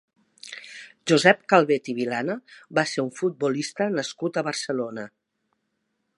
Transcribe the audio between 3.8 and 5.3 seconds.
nascut a Barcelona.